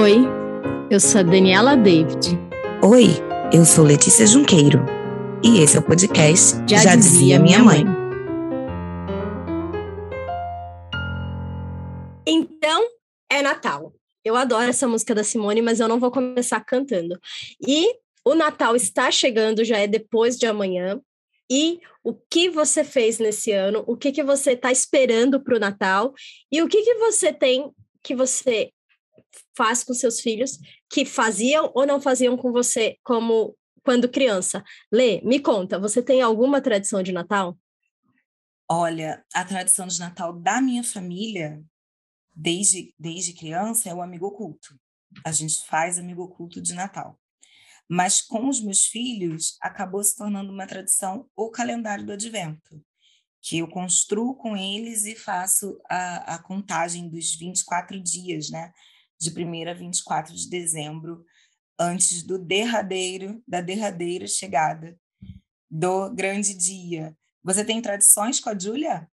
[0.00, 0.18] Oi,
[0.92, 2.28] eu sou a Daniela David.
[2.84, 3.08] Oi,
[3.52, 4.78] eu sou Letícia Junqueiro.
[5.42, 7.82] E esse é o podcast Já, Já Dizia Minha Mãe.
[12.24, 12.86] Então,
[13.28, 13.92] é Natal.
[14.24, 17.18] Eu adoro essa música da Simone, mas eu não vou começar cantando.
[17.66, 17.92] E
[18.24, 21.00] o Natal está chegando, já é depois de amanhã.
[21.50, 23.82] E o que você fez nesse ano?
[23.84, 26.14] O que, que você está esperando para o Natal?
[26.52, 28.70] E o que, que você tem que você
[29.56, 30.58] faz com seus filhos
[30.90, 34.62] que faziam ou não faziam com você como quando criança?
[34.92, 37.58] Lê, me conta, você tem alguma tradição de Natal?
[38.70, 41.62] Olha, a tradição de Natal da minha família,
[42.36, 44.78] desde, desde criança, é o amigo oculto.
[45.24, 47.18] A gente faz amigo oculto de Natal.
[47.88, 52.84] Mas com os meus filhos, acabou se tornando uma tradição o calendário do advento,
[53.40, 58.70] que eu construo com eles e faço a, a contagem dos 24 dias, né?
[59.18, 61.24] De 1 a 24 de dezembro,
[61.78, 64.98] antes do derradeiro, da derradeira chegada
[65.70, 67.14] do grande dia.
[67.42, 69.08] Você tem tradições com a Júlia?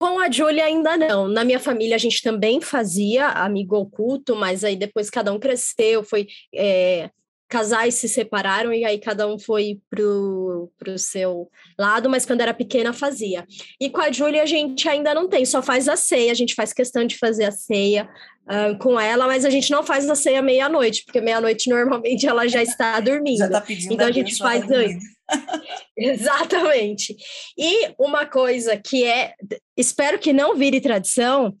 [0.00, 1.26] Com a Júlia ainda não.
[1.26, 6.04] Na minha família a gente também fazia amigo oculto, mas aí depois cada um cresceu,
[6.04, 7.10] foi é,
[7.48, 12.52] casais se separaram e aí cada um foi pro, pro seu lado, mas quando era
[12.52, 13.46] pequena fazia.
[13.80, 16.54] E com a Júlia a gente ainda não tem, só faz a ceia, a gente
[16.54, 18.08] faz questão de fazer a ceia
[18.44, 22.46] uh, com ela, mas a gente não faz a ceia meia-noite, porque meia-noite normalmente ela
[22.46, 23.38] já está dormindo.
[23.38, 25.04] já tá pedindo então a gente faz antes.
[25.96, 27.16] Exatamente.
[27.56, 29.32] E uma coisa que é,
[29.76, 31.54] espero que não vire tradição,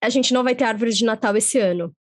[0.00, 1.92] a gente não vai ter árvore de Natal esse ano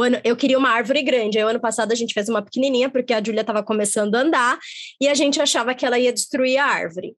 [0.00, 1.38] ano, eu queria uma árvore grande.
[1.38, 4.58] Aí, ano passado a gente fez uma pequenininha, porque a Júlia estava começando a andar,
[5.00, 7.14] e a gente achava que ela ia destruir a árvore.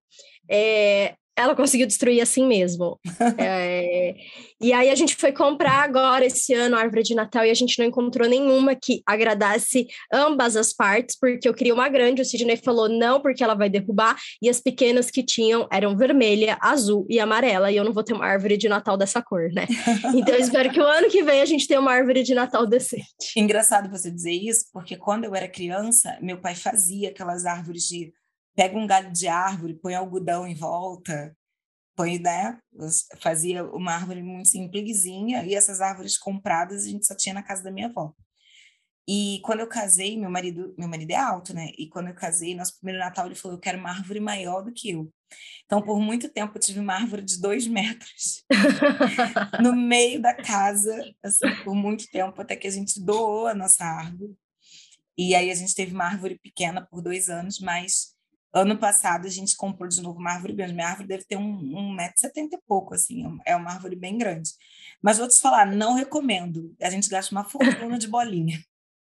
[0.50, 2.98] É, ela conseguiu destruir assim mesmo.
[3.38, 4.14] é,
[4.60, 7.54] e aí a gente foi comprar agora esse ano a árvore de Natal e a
[7.54, 12.24] gente não encontrou nenhuma que agradasse ambas as partes, porque eu queria uma grande, o
[12.24, 17.06] Sidney falou não, porque ela vai derrubar, e as pequenas que tinham eram vermelha, azul
[17.08, 19.66] e amarela, e eu não vou ter uma árvore de Natal dessa cor, né?
[20.14, 22.66] Então eu espero que o ano que vem a gente tenha uma árvore de Natal
[22.66, 23.06] decente.
[23.36, 28.12] Engraçado você dizer isso, porque quando eu era criança, meu pai fazia aquelas árvores de
[28.54, 31.36] pega um galho de árvore, põe algodão em volta,
[31.96, 32.58] põe, né?
[33.20, 37.62] Fazia uma árvore muito simplesinha e essas árvores compradas a gente só tinha na casa
[37.62, 38.14] da minha avó.
[39.06, 41.70] E quando eu casei, meu marido, meu marido é alto, né?
[41.78, 44.72] E quando eu casei, nosso primeiro Natal, ele falou: Eu quero uma árvore maior do
[44.72, 45.12] que eu.
[45.66, 48.44] Então, por muito tempo, eu tive uma árvore de dois metros
[49.62, 53.84] no meio da casa, assim, por muito tempo, até que a gente doou a nossa
[53.84, 54.34] árvore.
[55.18, 58.13] E aí a gente teve uma árvore pequena por dois anos, mas
[58.54, 60.74] Ano passado a gente comprou de novo uma árvore grande.
[60.74, 63.96] Minha árvore deve ter um, um metro e setenta e pouco, assim, é uma árvore
[63.96, 64.50] bem grande.
[65.02, 66.72] Mas vou te falar, não recomendo.
[66.80, 68.58] A gente gasta uma fortuna de bolinha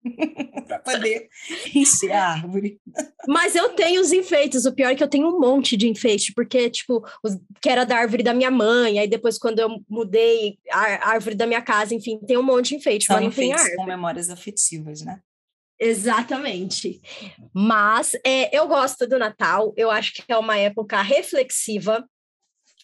[0.68, 1.28] para poder
[1.74, 2.78] encher a árvore.
[3.26, 4.66] Mas eu tenho os enfeites.
[4.66, 7.84] O pior é que eu tenho um monte de enfeite, porque, tipo, os, que era
[7.84, 11.94] da árvore da minha mãe, aí depois, quando eu mudei a árvore da minha casa,
[11.94, 13.76] enfim, tem um monte de enfeite, São mas não tem árvore.
[13.76, 15.20] com memórias afetivas, né?
[15.80, 17.00] Exatamente.
[17.54, 22.04] Mas é, eu gosto do Natal, eu acho que é uma época reflexiva,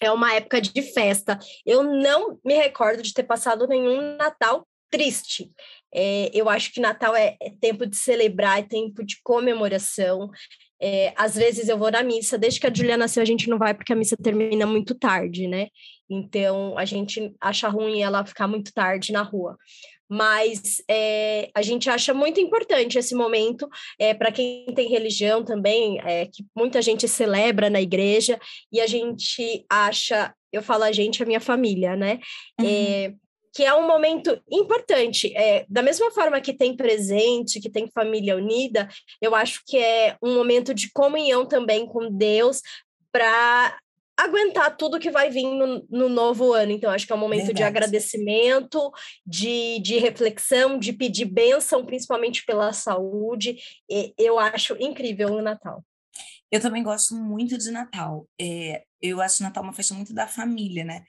[0.00, 1.38] é uma época de festa.
[1.66, 5.50] Eu não me recordo de ter passado nenhum Natal triste.
[5.92, 10.30] É, eu acho que Natal é, é, tempo de celebrar, é tempo de comemoração.
[10.80, 13.58] É, às vezes eu vou na missa, desde que a Juliana nasceu, a gente não
[13.58, 15.68] vai porque a missa termina muito tarde, né?
[16.08, 19.56] Então a gente acha ruim ela ficar muito tarde na rua
[20.08, 26.00] mas é, a gente acha muito importante esse momento é, para quem tem religião também,
[26.00, 28.38] é, que muita gente celebra na igreja,
[28.72, 32.20] e a gente acha, eu falo a gente, a minha família, né?
[32.60, 33.16] Uhum.
[33.56, 35.32] que é um momento importante.
[35.68, 38.88] da mesma forma que tem presente, que tem família unida,
[39.22, 42.60] eu acho que é um momento de comunhão também com Deus
[43.12, 43.78] para
[44.16, 46.72] aguentar tudo que vai vir no, no, novo ano.
[46.72, 47.58] Então, acho que é um momento Verdade.
[47.58, 48.92] de agradecimento,
[49.26, 53.56] de, de reflexão, de pedir bênção, principalmente pela saúde.
[53.90, 55.84] E eu acho incrível o Natal.
[56.50, 58.28] Eu também gosto muito de Natal.
[58.40, 61.04] É, eu acho Natal uma festa muito da família, né?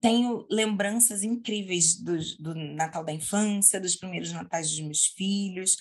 [0.00, 5.76] Tenho lembranças incríveis do, do Natal da infância, dos primeiros natais dos meus filhos.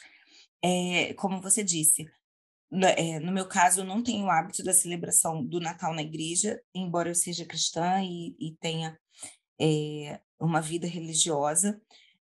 [0.64, 2.06] É, como você disse,
[2.72, 7.10] no meu caso, eu não tenho o hábito da celebração do Natal na igreja, embora
[7.10, 8.98] eu seja cristã e, e tenha
[9.60, 11.80] é, uma vida religiosa.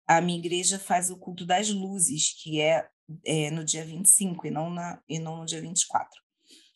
[0.07, 2.87] A minha igreja faz o culto das luzes, que é,
[3.25, 6.09] é no dia 25 e não, na, e não no dia 24.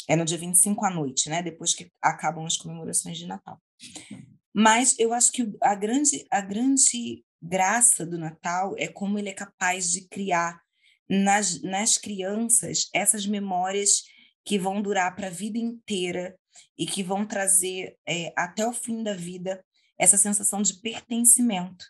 [0.08, 1.42] É no dia 25 à noite, né?
[1.42, 3.62] Depois que acabam as comemorações de Natal.
[4.54, 9.34] Mas eu acho que a grande, a grande graça do Natal é como ele é
[9.34, 10.62] capaz de criar
[11.12, 14.04] nas, nas crianças essas memórias
[14.46, 16.38] que vão durar para a vida inteira
[16.78, 19.63] e que vão trazer é, até o fim da vida
[20.00, 21.86] essa sensação de pertencimento.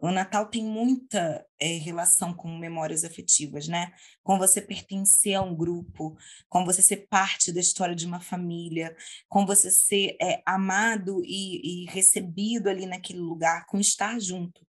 [0.00, 3.92] O Natal tem muita é, relação com memórias afetivas, né?
[4.22, 6.14] Com você pertencer a um grupo,
[6.48, 8.94] com você ser parte da história de uma família,
[9.28, 14.66] com você ser é, amado e, e recebido ali naquele lugar, com estar junto.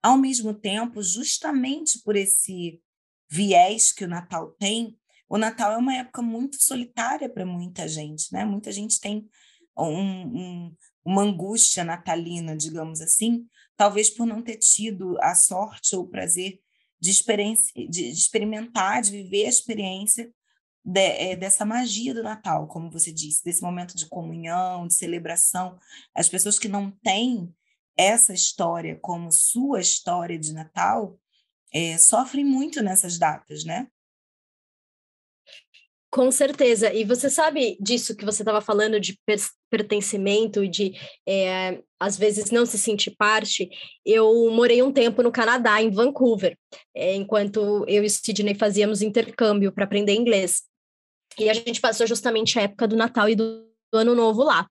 [0.00, 2.80] Ao mesmo tempo, justamente por esse
[3.28, 4.96] viés que o Natal tem,
[5.28, 8.44] o Natal é uma época muito solitária para muita gente, né?
[8.44, 9.28] Muita gente tem
[9.76, 13.46] um, um, uma angústia natalina, digamos assim,
[13.76, 16.60] talvez por não ter tido a sorte ou o prazer
[17.00, 17.12] de,
[17.88, 20.32] de, experimentar, de viver a experiência
[20.84, 25.76] de, é, dessa magia do Natal, como você disse, desse momento de comunhão, de celebração.
[26.14, 27.52] As pessoas que não têm
[27.96, 31.18] essa história como sua história de Natal
[31.72, 33.86] é, sofrem muito nessas datas, né?
[36.10, 36.94] Com certeza.
[36.94, 39.18] E você sabe disso que você estava falando de
[39.70, 40.94] pertencimento e de,
[41.28, 43.68] é, às vezes, não se sentir parte?
[44.02, 46.56] Eu morei um tempo no Canadá, em Vancouver,
[46.94, 50.62] é, enquanto eu e Sidney fazíamos intercâmbio para aprender inglês.
[51.38, 54.66] E a gente passou justamente a época do Natal e do, do Ano Novo lá.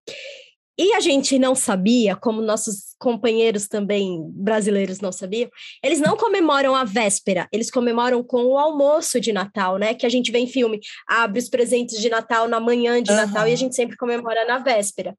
[0.78, 5.50] E a gente não sabia, como nossos companheiros também brasileiros não sabiam,
[5.82, 9.94] eles não comemoram a véspera, eles comemoram com o almoço de Natal, né?
[9.94, 13.18] Que a gente vê em filme, abre os presentes de Natal na manhã de uhum.
[13.18, 15.16] Natal e a gente sempre comemora na véspera.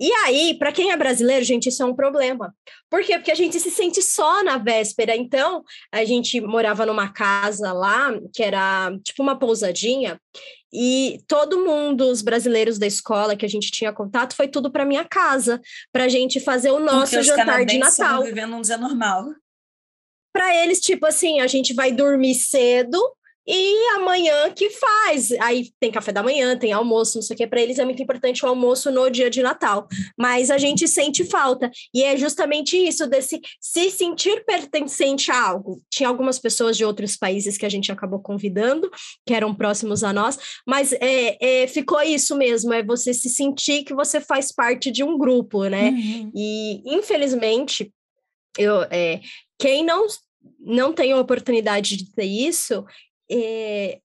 [0.00, 2.54] E aí, para quem é brasileiro, gente, isso é um problema.
[2.88, 3.18] Por quê?
[3.18, 5.14] Porque a gente se sente só na véspera.
[5.14, 10.18] Então, a gente morava numa casa lá, que era tipo uma pousadinha,
[10.72, 14.84] e todo mundo, os brasileiros da escola que a gente tinha contato, foi tudo para
[14.84, 15.60] minha casa,
[15.92, 18.22] para a gente fazer o nosso jantar de Natal.
[18.22, 19.26] vivendo um dia normal.
[20.32, 23.00] Para eles, tipo assim, a gente vai dormir cedo
[23.52, 25.32] e amanhã que faz?
[25.40, 27.46] Aí tem café da manhã, tem almoço, não sei o que.
[27.46, 29.88] Para eles é muito importante o almoço no dia de Natal.
[30.16, 31.70] Mas a gente sente falta.
[31.92, 35.82] E é justamente isso, desse se sentir pertencente a algo.
[35.90, 38.90] Tinha algumas pessoas de outros países que a gente acabou convidando,
[39.26, 43.82] que eram próximos a nós, mas é, é ficou isso mesmo: é você se sentir
[43.82, 45.90] que você faz parte de um grupo, né?
[45.90, 46.32] Uhum.
[46.34, 47.92] E infelizmente,
[48.56, 49.20] eu, é,
[49.58, 50.06] quem não
[50.58, 52.84] não tem a oportunidade de ter isso,
[53.30, 53.98] é,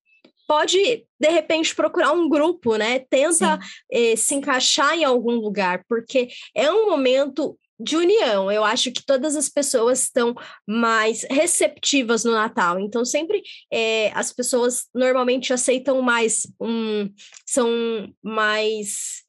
[0.48, 3.00] pode, de repente, procurar um grupo, né?
[3.00, 3.60] Tenta
[3.92, 8.52] é, se encaixar em algum lugar, porque é um momento de união.
[8.52, 10.34] Eu acho que todas as pessoas estão
[10.68, 12.80] mais receptivas no Natal.
[12.80, 13.42] Então, sempre
[13.72, 17.10] é, as pessoas normalmente aceitam mais, um,
[17.46, 17.70] são
[18.24, 19.25] mais.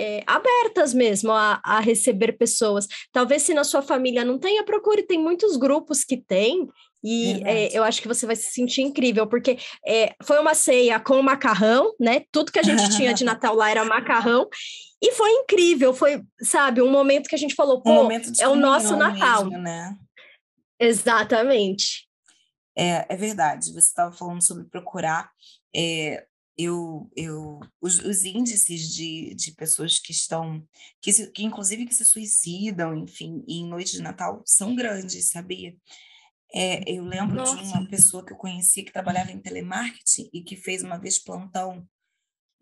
[0.00, 2.86] É, abertas mesmo a, a, receber pessoas.
[3.12, 6.68] Talvez se na sua família não tenha, procure, tem muitos grupos que tem,
[7.02, 11.00] e é, eu acho que você vai se sentir incrível, porque é, foi uma ceia
[11.00, 12.24] com macarrão, né?
[12.30, 14.48] Tudo que a gente tinha de Natal lá era macarrão.
[15.02, 18.54] E foi incrível, foi, sabe, um momento que a gente falou, pô, um é o
[18.54, 19.46] nosso Natal.
[19.46, 19.96] Mesmo, né?
[20.78, 22.06] Exatamente.
[22.76, 25.30] É, é verdade, você estava falando sobre procurar.
[25.74, 26.26] É,
[26.56, 30.66] eu, eu, os, os, índices de, de pessoas que estão,
[31.00, 35.74] que, se, que inclusive que se suicidam, enfim, em noite de Natal, são grandes, sabia?
[36.52, 37.56] É, eu lembro Nossa.
[37.56, 41.18] de uma pessoa que eu conheci que trabalhava em telemarketing e que fez uma vez
[41.22, 41.86] plantão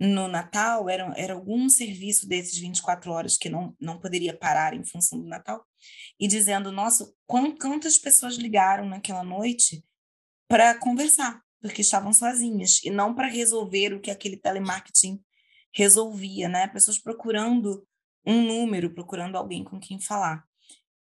[0.01, 4.85] no Natal, era, era algum serviço desses 24 horas que não, não poderia parar em
[4.85, 5.67] função do Natal,
[6.21, 9.85] e dizendo, nossa, quantas pessoas ligaram naquela noite
[10.47, 15.23] para conversar, porque estavam sozinhas, e não para resolver o que aquele telemarketing
[15.73, 16.67] resolvia, né?
[16.69, 17.87] Pessoas procurando
[18.25, 20.45] um número, procurando alguém com quem falar.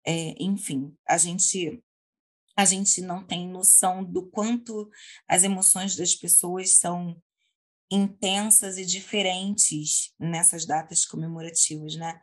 [0.06, 1.82] É, enfim, a gente
[2.58, 4.90] a gente não tem noção do quanto
[5.28, 7.22] as emoções das pessoas são
[7.92, 12.20] intensas e diferentes nessas datas comemorativas, né?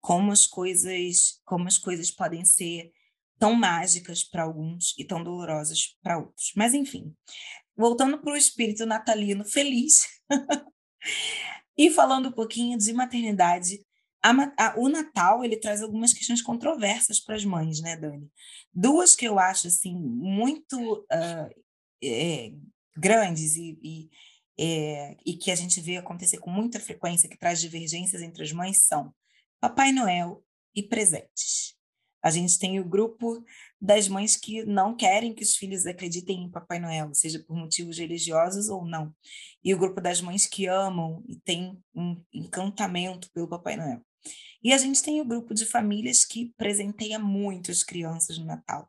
[0.00, 2.92] Como as coisas, como as coisas podem ser
[3.38, 6.52] tão mágicas para alguns e tão dolorosas para outros.
[6.54, 7.12] Mas enfim,
[7.76, 10.06] voltando para o espírito natalino feliz
[11.76, 13.80] e falando um pouquinho de maternidade,
[14.22, 18.30] a, a, o Natal ele traz algumas questões controversas para as mães, né, Dani?
[18.72, 21.62] Duas que eu acho assim muito uh,
[22.02, 22.52] é,
[22.96, 24.10] grandes e, e,
[24.58, 28.52] é, e que a gente vê acontecer com muita frequência, que traz divergências entre as
[28.52, 29.12] mães, são
[29.60, 31.76] Papai Noel e presentes.
[32.22, 33.44] A gente tem o grupo
[33.80, 37.98] das mães que não querem que os filhos acreditem em Papai Noel, seja por motivos
[37.98, 39.12] religiosos ou não.
[39.64, 44.00] E o grupo das mães que amam e têm um encantamento pelo Papai Noel.
[44.62, 48.88] E a gente tem o grupo de famílias que presenteia muito as crianças no Natal.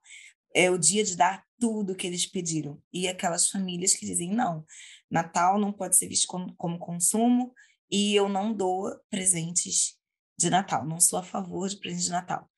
[0.56, 2.80] É o dia de dar tudo que eles pediram.
[2.94, 4.64] E aquelas famílias que dizem: não,
[5.10, 7.52] Natal não pode ser visto como, como consumo
[7.90, 9.98] e eu não dou presentes
[10.38, 12.50] de Natal, não sou a favor de presente de Natal.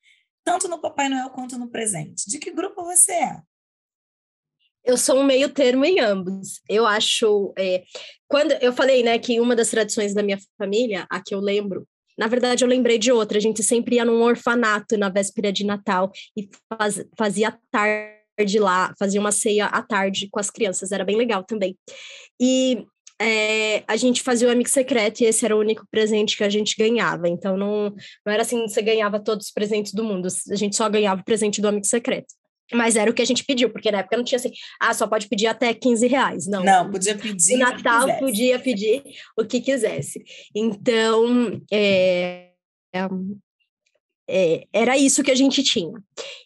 [0.46, 2.30] Tanto no Papai Noel quanto no presente.
[2.30, 3.42] De que grupo você é?
[4.84, 6.60] Eu sou um meio termo em ambos.
[6.68, 7.52] Eu acho.
[7.58, 7.82] É,
[8.28, 11.84] quando eu falei, né, que uma das tradições da minha família, a que eu lembro,
[12.16, 13.38] na verdade, eu lembrei de outra.
[13.38, 18.94] A gente sempre ia num orfanato na véspera de Natal e faz, fazia tarde lá,
[18.96, 21.76] fazia uma ceia à tarde com as crianças, era bem legal também.
[22.40, 22.86] E
[23.20, 26.48] é, a gente fazia o amigo secreto e esse era o único presente que a
[26.48, 27.28] gente ganhava.
[27.28, 27.94] Então não,
[28.24, 31.24] não era assim, você ganhava todos os presentes do mundo, a gente só ganhava o
[31.24, 32.34] presente do amigo secreto.
[32.72, 35.06] Mas era o que a gente pediu, porque na época não tinha assim, ah, só
[35.06, 36.46] pode pedir até 15 reais.
[36.48, 37.52] Não, não podia pedir.
[37.52, 39.04] No Natal podia pedir
[39.38, 40.24] o que quisesse.
[40.54, 42.48] Então, é,
[44.28, 45.92] é, era isso que a gente tinha.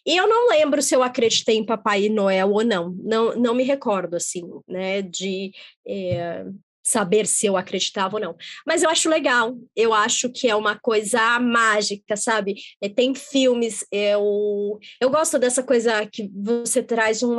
[0.05, 2.95] E eu não lembro se eu acreditei em Papai Noel ou não.
[3.03, 5.51] Não, não me recordo, assim, né, de
[5.87, 6.45] é,
[6.83, 8.35] saber se eu acreditava ou não.
[8.65, 12.55] Mas eu acho legal, eu acho que é uma coisa mágica, sabe?
[12.81, 17.37] É, tem filmes, eu, eu gosto dessa coisa que você traz um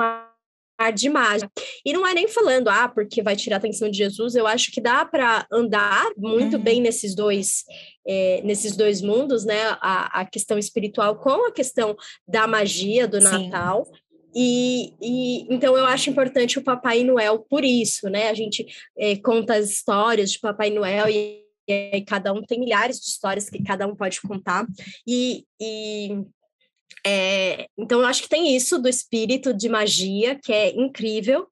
[0.90, 1.50] de mágica.
[1.84, 4.70] E não é nem falando, ah, porque vai tirar a atenção de Jesus, eu acho
[4.72, 6.62] que dá para andar muito uhum.
[6.62, 7.64] bem nesses dois,
[8.06, 9.60] é, nesses dois mundos, né?
[9.80, 11.96] A, a questão espiritual com a questão
[12.26, 13.48] da magia do Sim.
[13.50, 13.86] Natal.
[14.34, 18.30] E, e, então eu acho importante o Papai Noel por isso, né?
[18.30, 22.98] A gente é, conta as histórias de Papai Noel e, e, cada um tem milhares
[22.98, 24.66] de histórias que cada um pode contar.
[25.06, 26.24] E, e
[27.06, 31.46] é, então eu acho que tem isso do espírito de magia que é incrível.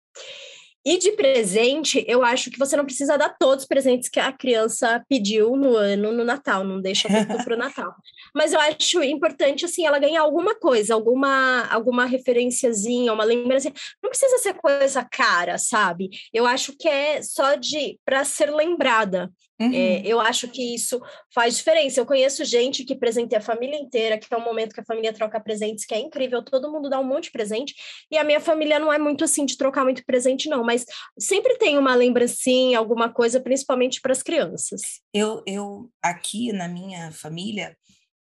[0.82, 4.32] E de presente, eu acho que você não precisa dar todos os presentes que a
[4.32, 7.94] criança pediu no ano, no Natal, não deixa tudo para o Natal.
[8.34, 13.70] Mas eu acho importante, assim, ela ganhar alguma coisa, alguma, alguma referenciazinha, uma lembrança.
[14.02, 16.08] Não precisa ser coisa cara, sabe?
[16.32, 19.30] Eu acho que é só de para ser lembrada.
[19.60, 19.74] É, uhum.
[19.74, 20.98] É, eu acho que isso
[21.34, 22.00] faz diferença.
[22.00, 25.12] Eu conheço gente que presenteia a família inteira, que é um momento que a família
[25.12, 27.74] troca presentes, que é incrível, todo mundo dá um monte de presente,
[28.10, 30.86] e a minha família não é muito assim de trocar muito presente, não, mas
[31.18, 34.80] sempre tem uma lembrancinha, alguma coisa, principalmente para as crianças.
[35.12, 37.76] Eu, eu, aqui na minha família,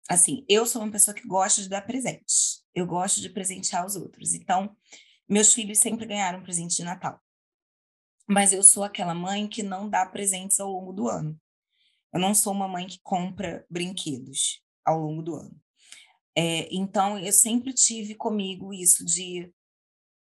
[0.09, 3.95] assim, eu sou uma pessoa que gosta de dar presentes, eu gosto de presentear os
[3.95, 4.75] outros, então,
[5.29, 7.21] meus filhos sempre ganharam presente de Natal
[8.27, 11.39] mas eu sou aquela mãe que não dá presentes ao longo do ano.
[12.13, 15.55] Eu não sou uma mãe que compra brinquedos ao longo do ano.
[16.35, 19.51] É, então, eu sempre tive comigo isso de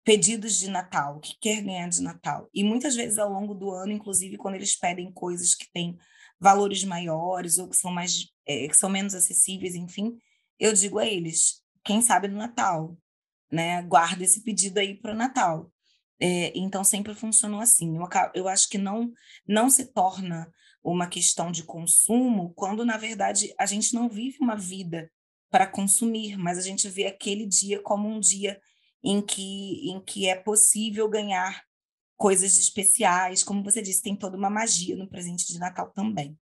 [0.03, 2.49] pedidos de Natal, que quer ganhar de Natal.
[2.53, 5.97] E muitas vezes ao longo do ano, inclusive quando eles pedem coisas que têm
[6.39, 10.17] valores maiores ou que são mais é, que são menos acessíveis, enfim,
[10.59, 12.97] eu digo a eles, quem sabe no Natal,
[13.51, 13.81] né?
[13.83, 15.71] Guarda esse pedido aí para o Natal.
[16.21, 17.95] É, então sempre funcionou assim.
[17.97, 19.11] Eu, eu acho que não,
[19.47, 20.51] não se torna
[20.83, 25.11] uma questão de consumo quando, na verdade, a gente não vive uma vida
[25.49, 28.61] para consumir, mas a gente vê aquele dia como um dia
[29.03, 31.63] em que, em que é possível ganhar
[32.17, 33.43] coisas especiais.
[33.43, 36.37] Como você disse, tem toda uma magia no presente de Natal também.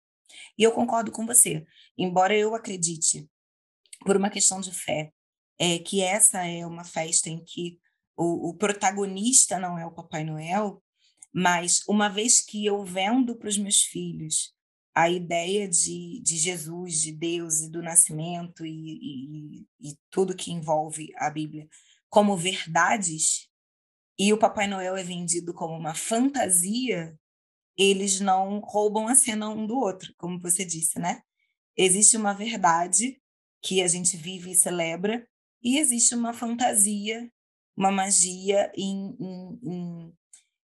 [0.58, 1.64] E eu concordo com você.
[1.96, 3.28] Embora eu acredite,
[4.04, 5.12] por uma questão de fé,
[5.58, 7.78] é, que essa é uma festa em que
[8.16, 10.82] o, o protagonista não é o Papai Noel,
[11.32, 14.54] mas uma vez que eu vendo para os meus filhos
[14.94, 20.50] a ideia de, de Jesus, de Deus e do nascimento e, e, e tudo que
[20.50, 21.68] envolve a Bíblia
[22.08, 23.48] como verdades,
[24.18, 27.14] e o Papai Noel é vendido como uma fantasia,
[27.76, 31.20] eles não roubam a cena um do outro, como você disse, né?
[31.76, 33.20] Existe uma verdade
[33.60, 35.28] que a gente vive e celebra,
[35.62, 37.30] e existe uma fantasia
[37.76, 40.12] uma magia em, em, em,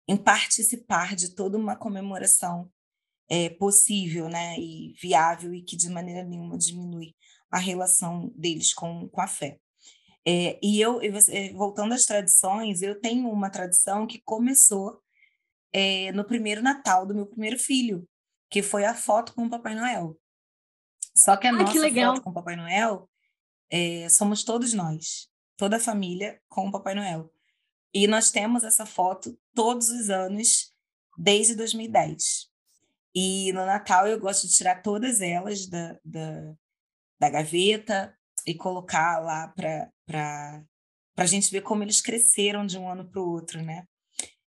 [0.10, 2.72] em participar de toda uma comemoração
[3.30, 7.16] é, possível né, e viável e que de maneira nenhuma diminui
[7.50, 9.60] a relação deles com, com a fé.
[10.26, 11.00] É, e eu,
[11.54, 15.02] voltando às tradições, eu tenho uma tradição que começou
[15.74, 18.08] é, no primeiro Natal do meu primeiro filho,
[18.50, 20.16] que foi a foto com o Papai Noel.
[21.18, 23.10] Só que a nossa foto com o Papai Noel
[23.72, 25.31] é, somos todos nós
[25.62, 27.32] toda a família com o Papai Noel.
[27.94, 30.74] E nós temos essa foto todos os anos,
[31.16, 32.50] desde 2010.
[33.14, 36.56] E no Natal eu gosto de tirar todas elas da, da,
[37.20, 40.64] da gaveta e colocar lá para
[41.16, 43.86] a gente ver como eles cresceram de um ano para o outro, né?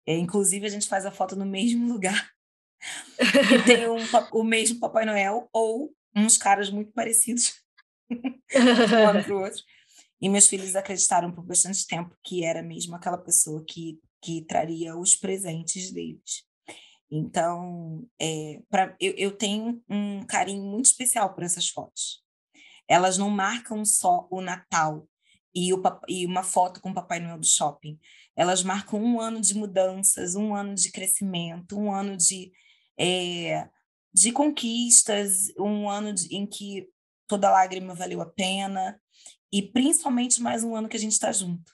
[0.08, 2.32] É, inclusive, a gente faz a foto no mesmo lugar.
[3.20, 3.98] e tem um,
[4.32, 7.54] o mesmo Papai Noel ou uns caras muito parecidos
[8.10, 9.62] um ano para o outro.
[10.22, 14.96] E meus filhos acreditaram por bastante tempo que era mesmo aquela pessoa que, que traria
[14.96, 16.46] os presentes deles.
[17.10, 22.24] Então, é, pra, eu, eu tenho um carinho muito especial por essas fotos.
[22.88, 25.08] Elas não marcam só o Natal
[25.54, 28.00] e, o, e uma foto com o Papai Noel do shopping.
[28.36, 32.52] Elas marcam um ano de mudanças, um ano de crescimento, um ano de,
[32.98, 33.68] é,
[34.14, 36.88] de conquistas, um ano de, em que
[37.28, 39.00] toda lágrima valeu a pena,
[39.52, 41.72] e principalmente mais um ano que a gente está junto.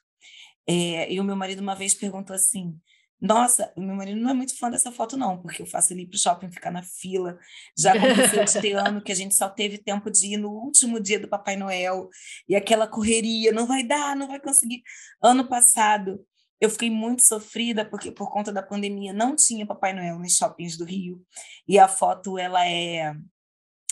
[0.68, 2.78] É, e o meu marido uma vez perguntou assim:
[3.22, 6.02] Nossa, o meu marido não é muito fã dessa foto, não, porque eu faço ele
[6.02, 7.38] ir para o shopping ficar na fila.
[7.78, 11.00] Já aconteceu de ter ano que a gente só teve tempo de ir no último
[11.00, 12.10] dia do Papai Noel
[12.50, 14.84] e aquela correria: não vai dar, não vai conseguir.
[15.22, 16.20] Ano passado,
[16.60, 20.78] eu fiquei muito sofrida porque por conta da pandemia não tinha Papai Noel nos shoppings
[20.78, 21.24] do Rio
[21.68, 23.16] e a foto ela é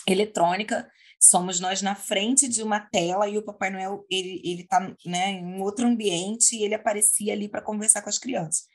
[0.06, 0.88] eletrônica
[1.20, 5.32] somos nós na frente de uma tela e o Papai Noel ele ele está né,
[5.32, 8.66] em outro ambiente e ele aparecia ali para conversar com as crianças.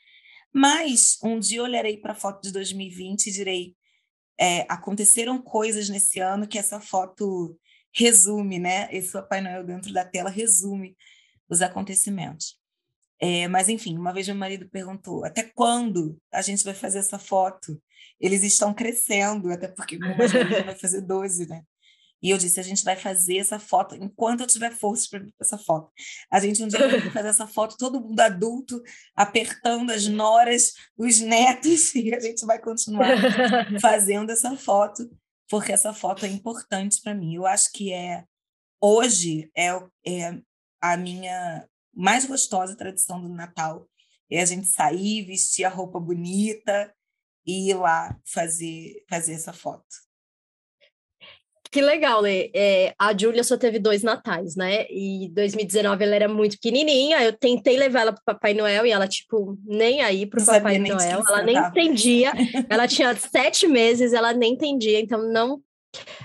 [0.52, 3.76] Mas um dia eu olharei para a foto de 2020 e direi
[4.38, 7.58] é, aconteceram coisas nesse ano que essa foto
[7.94, 8.88] resume, né?
[8.90, 10.96] Esse Papai Noel dentro da tela resume
[11.48, 12.58] os acontecimentos.
[13.20, 17.18] É, mas, enfim, uma vez meu marido perguntou: até quando a gente vai fazer essa
[17.18, 17.80] foto?
[18.20, 21.62] Eles estão crescendo, até porque meu marido vai fazer 12, né?
[22.22, 25.58] E eu disse: a gente vai fazer essa foto enquanto eu tiver força para essa
[25.58, 25.90] foto.
[26.30, 28.80] A gente um dia vai fazer essa foto, todo mundo adulto,
[29.16, 33.08] apertando as noras, os netos, e a gente vai continuar
[33.82, 35.10] fazendo essa foto,
[35.48, 37.34] porque essa foto é importante para mim.
[37.34, 38.24] Eu acho que é,
[38.80, 39.70] hoje, é,
[40.06, 40.38] é
[40.80, 43.88] a minha mais gostosa tradição do Natal.
[44.30, 46.94] É a gente sair, vestir a roupa bonita
[47.44, 49.84] e ir lá fazer, fazer essa foto.
[51.72, 52.50] Que legal, Lê.
[52.54, 54.84] É, a Júlia só teve dois natais, né?
[54.90, 57.24] E 2019 ela era muito pequenininha.
[57.24, 60.78] Eu tentei levar ela pro Papai Noel e ela, tipo, nem aí pro não Papai
[60.78, 61.22] Noel.
[61.26, 62.30] Ela nem entendia.
[62.68, 65.62] ela tinha sete meses, ela nem entendia, então não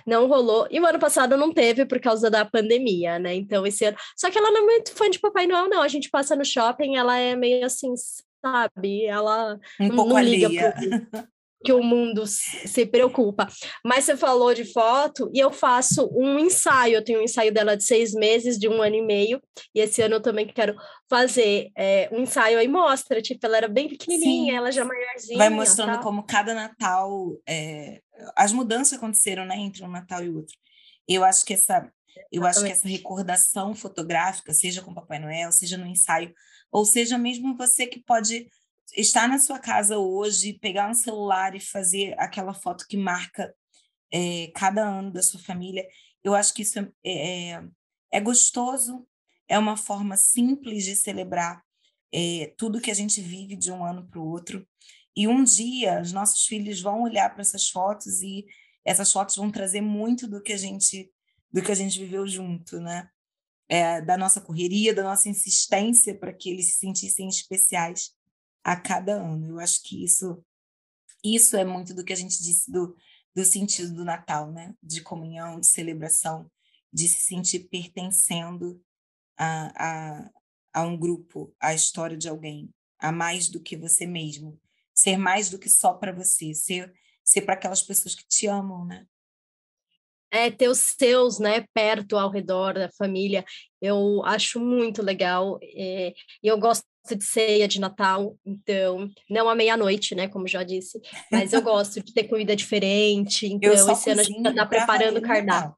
[0.06, 0.67] não rolou.
[0.69, 3.34] E o ano passado não teve por causa da pandemia, né?
[3.34, 3.98] Então, esse ano.
[4.17, 5.82] Só que ela não é muito fã de Papai Noel, não.
[5.82, 7.93] A gente passa no shopping, ela é meio assim,
[8.41, 9.06] sabe?
[9.06, 10.50] Ela um não, pouco não liga
[11.63, 13.48] que o mundo se preocupa.
[13.84, 16.96] Mas você falou de foto e eu faço um ensaio.
[16.96, 19.41] Eu tenho um ensaio dela de seis meses, de um ano e meio,
[19.74, 20.76] e esse ano eu também quero
[21.10, 23.22] fazer é, um ensaio aí mostra.
[23.22, 24.58] Tipo, ela era bem pequenininha, Sim.
[24.58, 25.38] ela já maiorzinha.
[25.38, 26.04] Vai mostrando tá?
[26.04, 28.02] como cada Natal, é,
[28.36, 30.56] as mudanças aconteceram, né, entre um Natal e outro.
[31.08, 31.89] Eu acho que essa,
[32.32, 36.34] eu acho que essa recordação fotográfica, seja com Papai Noel, seja no ensaio,
[36.72, 38.48] ou seja mesmo você que pode
[38.95, 43.54] estar na sua casa hoje, pegar um celular e fazer aquela foto que marca
[44.12, 45.86] é, cada ano da sua família,
[46.23, 47.63] eu acho que isso é, é,
[48.12, 49.08] é gostoso,
[49.47, 51.62] é uma forma simples de celebrar
[52.12, 54.67] é, tudo que a gente vive de um ano para o outro.
[55.15, 58.45] E um dia os nossos filhos vão olhar para essas fotos e
[58.86, 61.12] essas fotos vão trazer muito do que a gente
[61.52, 63.10] do que a gente viveu junto, né?
[63.69, 68.12] É, da nossa correria, da nossa insistência para que eles se sentissem especiais
[68.67, 69.47] a cada ano.
[69.47, 70.43] Eu acho que isso
[71.23, 72.95] isso é muito do que a gente disse do,
[73.34, 74.75] do sentido do Natal, né?
[74.84, 76.51] De comunhão, de celebração,
[76.91, 78.84] de se sentir pertencendo
[79.38, 80.32] a, a,
[80.73, 84.60] a um grupo, à história de alguém, a mais do que você mesmo,
[84.93, 88.86] ser mais do que só para você, ser ser para aquelas pessoas que te amam,
[88.86, 89.06] né?
[90.32, 93.46] É, ter os seus, né, perto, ao redor da família,
[93.82, 96.13] eu acho muito legal, é,
[96.44, 101.00] e eu gosto de ceia de Natal, então, não à meia-noite, né, como já disse,
[101.32, 105.22] mas eu gosto de ter comida diferente, então esse ano a gente está preparando o
[105.22, 105.76] cardápio.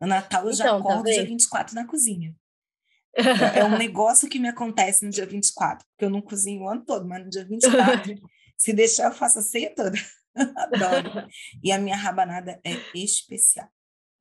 [0.00, 2.34] No Natal eu já então, acordo tá dia 24 na cozinha.
[3.16, 6.84] É um negócio que me acontece no dia 24, porque eu não cozinho o ano
[6.84, 8.14] todo, mas no dia 24,
[8.56, 9.96] se deixar, eu faço a ceia toda.
[10.34, 11.28] Adoro.
[11.62, 13.68] E a minha rabanada é especial.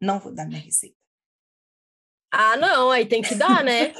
[0.04, 0.98] Não vou dar minha receita.
[2.30, 3.94] Ah, não, aí tem que dar, né?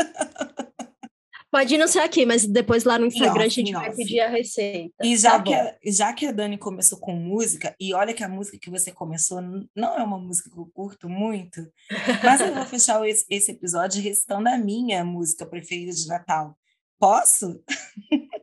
[1.50, 4.28] Pode não ser aqui, mas depois lá no Instagram off, a gente vai pedir a
[4.28, 4.96] receita.
[5.04, 8.24] E já, tá que a, já que a Dani começou com música, e olha que
[8.24, 9.40] a música que você começou
[9.76, 11.62] não é uma música que eu curto muito,
[12.24, 16.58] mas eu vou fechar esse, esse episódio recitando a minha música preferida de Natal.
[17.00, 17.64] Posso?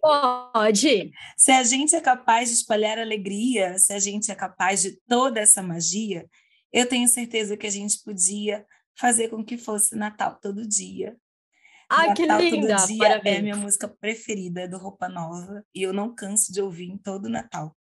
[0.01, 1.11] Pode.
[1.37, 5.41] se a gente é capaz de espalhar alegria, se a gente é capaz de toda
[5.41, 6.27] essa magia,
[6.73, 8.65] eu tenho certeza que a gente podia
[8.99, 11.17] fazer com que fosse Natal todo dia.
[11.89, 12.77] Ah, que linda!
[12.77, 13.39] Todo dia é Parabéns.
[13.39, 17.29] é minha música preferida do Roupa Nova e eu não canso de ouvir em todo
[17.29, 17.77] Natal.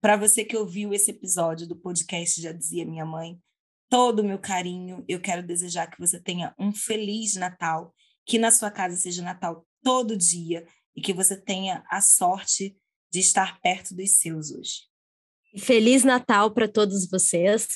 [0.00, 3.40] Para você que ouviu esse episódio do podcast Já Dizia Minha Mãe,
[3.88, 7.92] todo o meu carinho, eu quero desejar que você tenha um feliz Natal,
[8.24, 12.76] que na sua casa seja Natal todo dia e que você tenha a sorte
[13.12, 14.82] de estar perto dos seus hoje.
[15.58, 17.68] Feliz Natal para todos vocês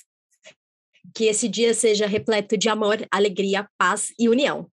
[1.16, 4.70] que esse dia seja repleto de amor, alegria, paz e união.